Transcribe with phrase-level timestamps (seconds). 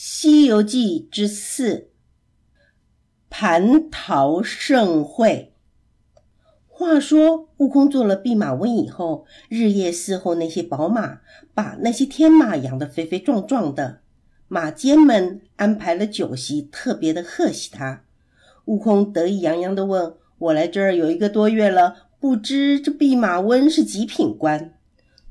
[0.00, 1.88] 西游记》之四，
[3.28, 5.54] 蟠桃盛会。
[6.68, 11.18] 话说，悟空做了弼马温以后，日夜伺候那些宝马，
[11.52, 13.98] 把那些天马养得肥肥壮壮的。
[14.46, 18.04] 马监们安排了酒席，特别的贺喜他。
[18.66, 24.78] 悟空得意洋洋地问：“我来这儿有一个多月了，不知这弼马温是几品官？”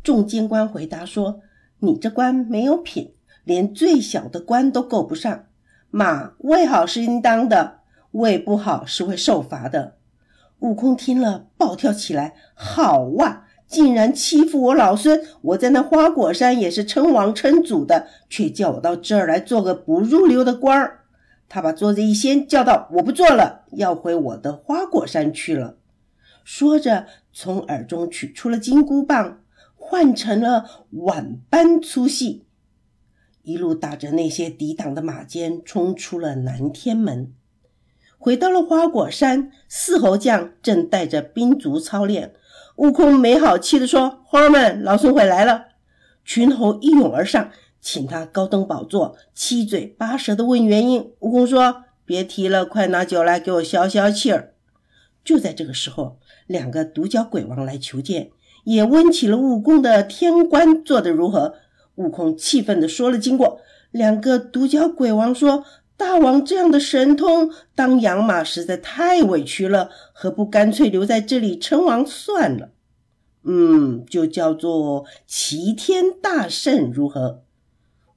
[0.04, 1.39] 众监官回答说
[1.79, 3.13] ：“你这官没有品。”
[3.48, 5.45] 连最小的官都够不上，
[5.90, 7.80] 马喂好是应当的，
[8.12, 9.95] 喂不好是会受罚的。
[10.59, 13.45] 悟空听了，暴跳起来：“好哇！
[13.66, 15.21] 竟然欺负我老孙！
[15.41, 21.02] 我在那花果山也是称王称祖的，却叫我到这儿来做个不入流的官儿。”
[21.48, 25.77] 他把桌子一掀，叫道：“我不做了，要回我的花果山去了。”
[26.43, 29.40] 说着，从耳中取出了金箍棒，
[29.76, 32.46] 换成了碗般粗细。
[33.47, 37.31] 一路打着那些抵挡的马肩，冲出了南天门，
[38.17, 39.54] 回到了花果山。
[39.70, 42.34] 四猴将正带着兵卒操练。
[42.76, 45.67] 悟空没好气地说：“猴儿们，老孙回来了！”
[46.26, 51.13] 群猴一拥而上，请他高登宝座，七嘴八舌地问原因。
[51.20, 54.55] 悟空说：“别提了，快拿酒来给我消消气儿。”
[55.23, 58.29] 就在这个时候，两个独角鬼王来求见，
[58.65, 61.54] 也问起了悟空的天官做得如何。
[61.98, 63.59] 悟空气愤地说了经过，
[63.91, 65.66] 两个独角鬼王说
[65.97, 72.69] ：“大王这样的神通，当养马实在太委屈了，何不干脆留在这里称王算了？
[73.44, 77.44] 嗯，就叫做齐天大圣如何？”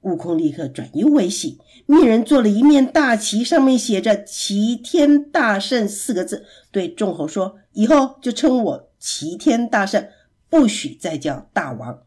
[0.01, 10.07] 悟空立刻转忧为喜，命人做了一面大旗，上面写着“齐天大圣”四个字，对众猴说：“以后就称我齐天大圣，
[10.49, 11.99] 不许再叫大王。”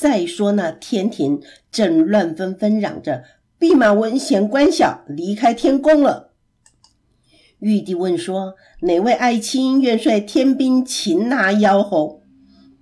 [0.00, 3.22] 再说那天庭正乱纷纷嚷着，
[3.58, 6.32] 弼马温嫌官小，离开天宫了。
[7.58, 12.22] 玉帝问说：“哪位爱卿愿率天兵擒拿妖猴？”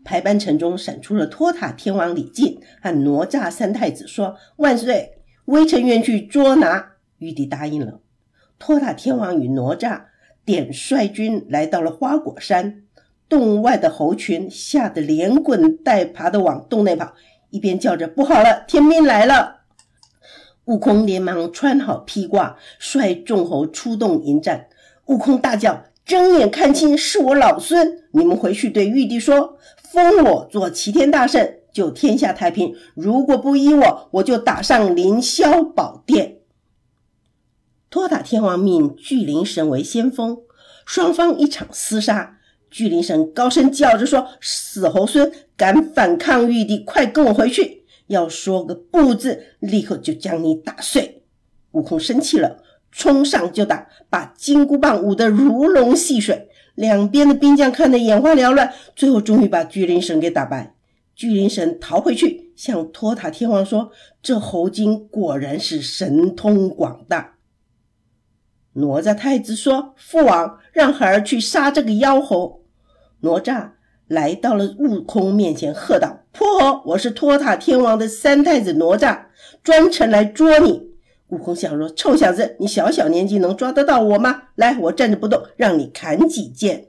[0.05, 8.01] 排班城中闪出了托塔天王李靖和哪吒三太子，说：“万岁，微臣愿去捉拿。”玉帝答应了。
[8.61, 10.03] 托塔天王与哪吒
[10.45, 12.85] 点率军来到了花果山。
[13.29, 17.13] 洞外的猴群吓得连滚带爬的往洞内跑，
[17.51, 19.57] 一边叫着“不好了，天兵来了！”
[20.65, 24.69] 悟空连忙穿好披挂，率众猴出洞迎战。
[25.07, 28.05] 悟空大叫：“睁眼看清，是我老孙！
[28.13, 29.59] 你们回去对玉帝说，
[29.91, 32.75] 封我做齐天大圣，就天下太平。
[32.95, 36.39] 如果不依我，我就打上凌霄宝殿。”
[37.91, 40.39] 托塔天王命巨灵神为先锋，
[40.85, 42.38] 双方一场厮杀。
[42.71, 47.85] 巨灵神高声叫着说：“死猴孙，敢反抗玉帝，快跟我回去！
[48.09, 51.23] 要说个不字，立刻就将你打碎。”
[51.73, 56.49] 悟空生气了，冲上就打，把金箍棒舞得如龙戏水。
[56.75, 60.75] 两边的兵将看得眼花缭乱，最后终于把巨灵神给打败。
[61.17, 63.91] 巨灵神逃回去，向托塔天王说
[64.23, 67.35] ：“这猴精果然是神通广大。”
[68.79, 72.63] 哪吒太子说：“父王，让孩儿去杀这个妖猴。”
[73.21, 73.71] 哪吒
[74.07, 79.25] 来到了悟空面前，喝道：“泼猴，我是托塔天王的三太子哪吒，
[79.65, 80.91] 专程来捉你。”
[81.29, 84.45] 悟空笑说：“臭小子，你小小年纪能抓得到我吗？
[84.55, 86.87] 来，我站着不动，让你砍几剑。”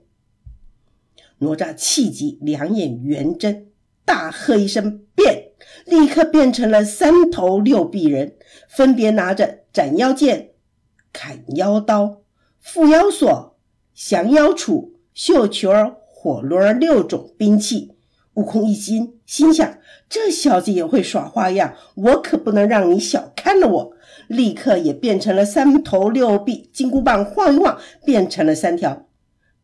[1.40, 3.66] 哪吒气急，两眼圆睁，
[4.06, 5.46] 大喝一声：“变！”
[5.86, 8.36] 立刻变成了三头六臂人，
[8.70, 10.52] 分别拿着斩妖剑。
[11.12, 12.22] 砍妖刀、
[12.64, 13.58] 缚妖索、
[13.94, 17.96] 降妖杵、绣球儿、火轮儿六种兵器。
[18.36, 23.92] 悟空一惊，心想：这小子也会耍花样，我可不能让你小看了我。
[24.28, 29.08] 立刻也变成了三头六臂，金箍棒晃一晃，变成了三条。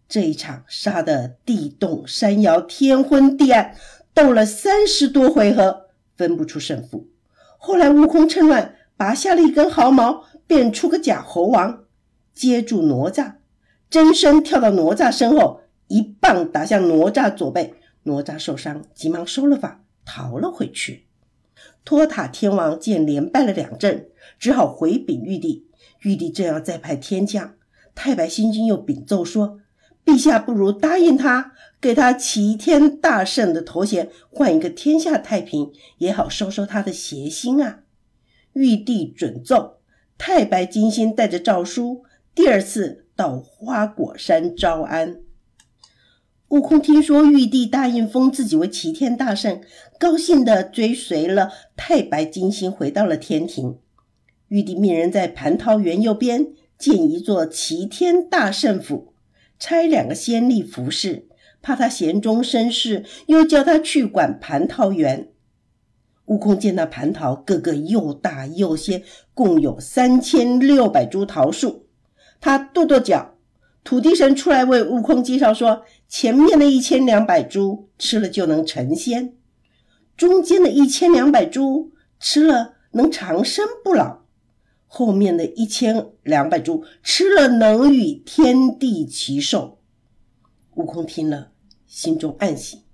[0.09, 3.75] 这一场杀得地动山摇，天昏地暗，
[4.13, 5.85] 斗了三十多回合，
[6.17, 7.07] 分不出胜负。
[7.57, 10.25] 后来悟空趁乱拔下了一根毫毛。
[10.47, 11.85] 变出个假猴王，
[12.33, 13.35] 接住哪吒，
[13.89, 17.75] 真身跳到哪吒身后，一棒打向哪吒左背。
[18.03, 21.07] 哪吒受伤，急忙收了法，逃了回去。
[21.83, 25.67] 托塔天王见连败了两阵，只好回禀玉帝。
[26.01, 27.55] 玉帝正要再派天将，
[27.95, 29.59] 太白星君又禀奏说
[30.05, 37.79] ：“陛下不如答应他，给他齐天大圣的头衔，换一个天下太平，也好收收他的邪心啊。”
[38.53, 39.77] 玉帝准奏。
[40.17, 42.03] 太白金星带着诏书，
[42.33, 45.19] 第二次到花果山招安。
[46.49, 49.61] 悟空听说玉帝答应封自己为齐天大圣，
[49.99, 53.79] 高兴地追随了太白金星回到了天庭。
[54.47, 56.47] 玉帝命人在蟠桃园右边
[56.77, 59.13] 建一座齐天大圣府，
[59.59, 61.27] 差两个仙吏服侍，
[61.61, 65.29] 怕他闲中生事，又叫他去管蟠桃园。
[66.25, 71.85] 悟空见那蟠桃个个又大又鲜，共有三千六百株桃树。
[72.41, 73.35] 他跺跺脚，
[73.83, 79.35] 土地神出来为悟空介绍说：前面的一千两百株吃了就能成仙，
[80.17, 84.21] 中间的一千两百株吃了能长生不老，
[84.87, 89.77] 后面的一千两百株吃了能与天地齐寿。
[90.75, 91.51] 悟空听了，
[91.85, 92.84] 心中暗喜。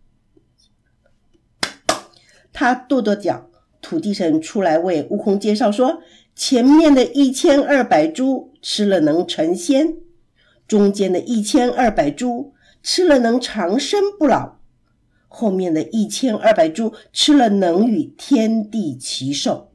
[2.54, 3.50] 他跺跺脚，
[3.82, 6.02] 土地神出来为悟空介绍说：
[6.36, 9.96] 前面的一千二百株吃了能成仙，
[10.68, 12.54] 中间的一千二百株
[12.84, 14.58] 吃了能长生不老，
[15.28, 19.72] 后面的一千二百株吃了能与天地齐寿。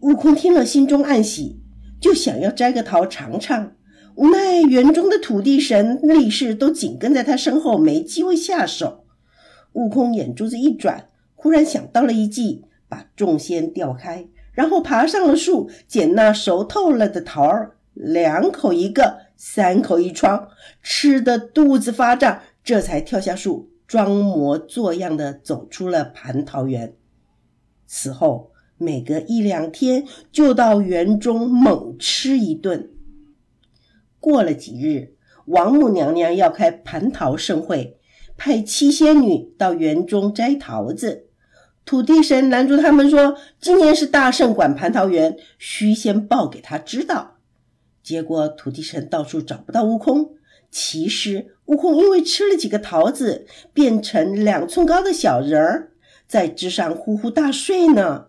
[0.00, 1.60] 悟空听了，心中暗喜，
[2.00, 3.72] 就想要摘个桃尝尝，
[4.16, 9.04] 无奈园中的土地神力士都紧跟在他身后，没机会下手。
[9.74, 11.06] 悟空眼珠子一转。
[11.42, 20.46] 忽然想到了一计，把众仙调开，然后爬上了树，捡那熟透了的桃儿，两口一个，三口一筐，
[20.84, 26.94] 吃的肚子发胀，这才跳下树，装模作样的走出了蟠桃园。
[27.88, 32.88] 此后每隔一两天就到园中猛吃一顿。
[34.20, 35.16] 过了几日，
[35.46, 37.98] 王母娘娘要开蟠桃盛会，
[38.36, 41.30] 派七仙女到园中摘桃子。
[41.84, 47.38] 土地神拦住他们说：“今年是大圣管蟠桃园，须先报给他知道。”
[48.02, 50.34] 结果土地神到处找不到悟空。
[50.70, 55.92] 其实悟空因为吃了几个桃子，变成两寸高的小人儿，
[56.26, 58.28] 在枝上呼呼大睡呢。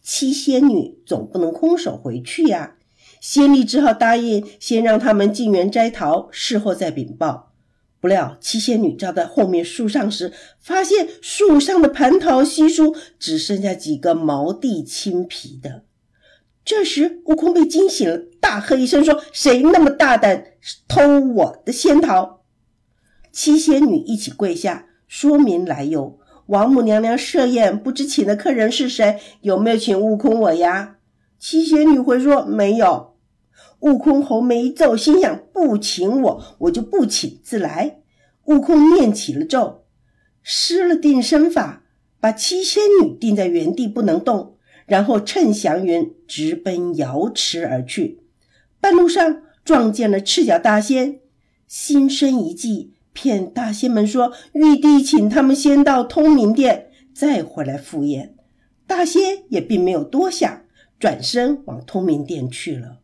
[0.00, 2.76] 七仙女总不能空手回去呀，
[3.20, 7.53] 仙力只好答应先让他们进园摘桃，事后再禀报。
[8.04, 10.30] 不料七仙女照在后面树上时，
[10.60, 15.84] 发现树上的蟠桃稀疏，只剩下几个毛地青皮的。
[16.66, 20.44] 这时悟空被惊醒了，大喝一声说：“谁那么大胆
[20.86, 22.42] 偷我的仙桃？”
[23.32, 26.18] 七仙女一起跪下，说明来由。
[26.48, 30.96] 王母娘娘设宴，不知请的客人是谁，有没有请悟空我呀？
[31.38, 33.12] 七仙女回说：“没有。”
[33.84, 37.98] 悟空红眉一皱，心想：不请我，我就不请自来。
[38.46, 39.84] 悟空念起了咒，
[40.42, 41.82] 施了定身法，
[42.18, 48.22] 把七仙女定在原地不能动，然后乘祥云直奔瑶池而去。
[48.80, 51.20] 半路上撞见了赤脚大仙，
[51.68, 58.34] 心生一计，骗大仙们说玉帝请他们先到通明殿，再回来赴宴。
[58.86, 60.62] 大仙也并没有多想，
[60.98, 63.00] 转身往通明殿去了。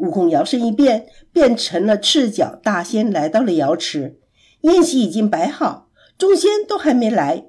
[0.00, 4.18] 悟空摇身一变，变成了赤脚大仙，来到了瑶池。
[4.62, 7.44] 宴席已经摆好，众仙都还没来，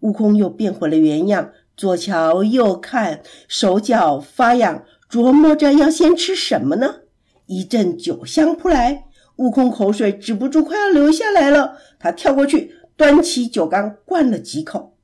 [0.00, 7.00] 悟空又变回了原样，左瞧右看，手脚发痒，琢磨着要先吃什么呢？
[7.46, 9.04] 一阵酒香扑来，
[9.36, 11.78] 悟空口水止不住，快要流下来了。
[11.98, 14.95] 他跳过去，端起酒缸灌了几口。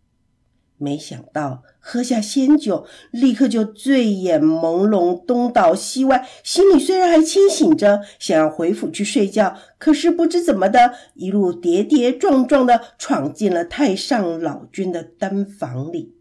[0.79, 6.26] 没想到喝下仙酒，立刻就醉眼朦胧，东倒西歪。
[6.43, 16.14] 心里虽然还清醒着，想要回府去睡觉，可是不知怎么的，一路跌跌撞撞的闯进了太上老君的丹房里。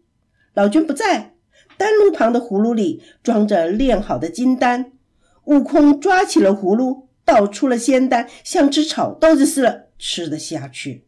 [0.54, 1.34] 老君不在，
[1.76, 4.92] 丹炉旁的葫芦里装着炼好的金丹。
[5.44, 11.04] 悟空抓起了葫芦，倒出了仙丹，像吃炒豆子似的吃得下去。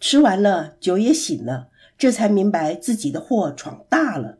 [0.00, 1.68] 吃完了，酒也醒了。
[1.96, 4.38] 这才明白自己的祸闯大了，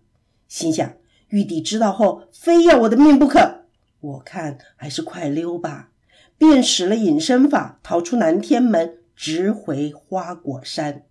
[0.48, 0.94] 心想：
[1.28, 3.66] 玉帝知道后，非要我的命不可。
[4.00, 5.90] 我看还是快溜吧。
[6.36, 11.04] 便使了隐身法，逃出南天门，直回花果山。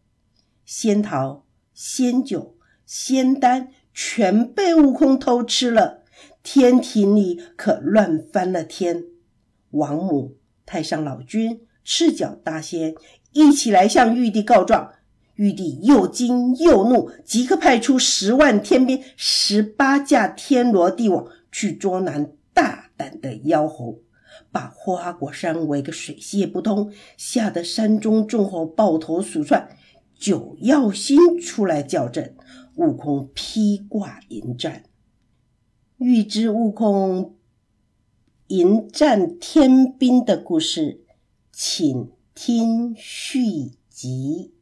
[0.65, 6.03] 仙桃、仙酒、仙丹全被悟空偷吃了，
[6.43, 9.05] 天庭里可乱翻了天。
[9.71, 10.35] 王母、
[10.65, 12.93] 太上老君、赤脚大仙
[13.31, 14.91] 一起来向玉帝告状。
[15.35, 23.99] 玉帝又惊又怒，即刻派出十万天兵、十八架天罗地网去捉拿大胆的妖猴，
[24.51, 29.69] 把花果山围个水泄不通，吓得山中众猴抱头鼠窜，
[30.15, 32.35] 九曜星出来叫阵，
[32.75, 34.83] 悟空披挂迎战。
[35.97, 37.35] 欲知悟空
[38.47, 41.01] 迎战天兵的故事，
[41.51, 44.53] 请听续集。